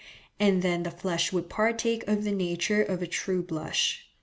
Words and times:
and 0.39 0.63
then 0.63 0.81
the 0.81 0.89
flush 0.89 1.31
would 1.31 1.47
partake 1.47 2.03
of 2.07 2.23
the 2.23 2.31
nature 2.31 2.81
of 2.81 3.03
a 3.03 3.05
true 3.07 3.43
blush. 3.43 4.07